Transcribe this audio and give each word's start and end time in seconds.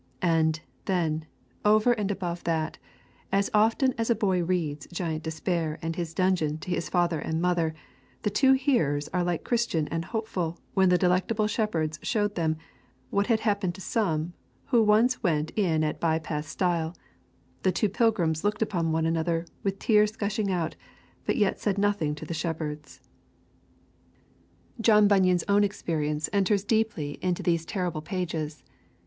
And, 0.23 0.61
then, 0.85 1.25
over 1.63 1.91
and 1.93 2.09
above 2.09 2.43
that, 2.45 2.79
as 3.31 3.51
often 3.53 3.93
as 3.99 4.09
a 4.09 4.15
boy 4.15 4.43
reads 4.43 4.87
Giant 4.91 5.21
Despair 5.21 5.77
and 5.83 5.95
his 5.95 6.15
dungeon 6.15 6.57
to 6.57 6.71
his 6.71 6.89
father 6.89 7.19
and 7.19 7.39
mother, 7.39 7.75
the 8.23 8.31
two 8.31 8.53
hearers 8.53 9.09
are 9.09 9.23
like 9.23 9.43
Christian 9.43 9.87
and 9.89 10.05
Hopeful 10.05 10.57
when 10.73 10.89
the 10.89 10.97
Delectable 10.97 11.45
shepherds 11.45 11.99
showed 12.01 12.33
them 12.33 12.57
what 13.11 13.27
had 13.27 13.41
happened 13.41 13.75
to 13.75 13.81
some 13.81 14.33
who 14.69 14.81
once 14.81 15.21
went 15.21 15.51
in 15.51 15.83
at 15.83 15.99
By 15.99 16.17
Path 16.17 16.47
stile: 16.47 16.95
the 17.61 17.71
two 17.71 17.87
pilgrims 17.87 18.43
looked 18.43 18.61
one 18.73 18.87
upon 18.87 19.05
another 19.05 19.45
with 19.61 19.77
tears 19.77 20.15
gushing 20.15 20.49
out, 20.49 20.75
but 21.27 21.37
yet 21.37 21.59
said 21.59 21.77
nothing 21.77 22.15
to 22.15 22.25
the 22.25 22.33
shepherds. 22.33 23.01
John 24.81 25.07
Bunyan's 25.07 25.43
own 25.47 25.63
experience 25.63 26.27
enters 26.33 26.63
deeply 26.63 27.19
into 27.21 27.43
these 27.43 27.67
terrible 27.67 28.01
pages. 28.01 28.63